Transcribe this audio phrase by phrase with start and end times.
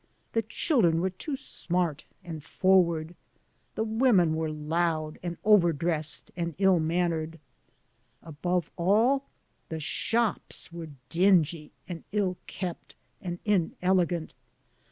[0.33, 3.15] The children were too smart and forward;
[3.75, 7.39] the women were loud and over dressed and ill mannered;
[8.23, 9.25] above all,
[9.69, 14.33] the shops were dingy and ill kept and inelegant.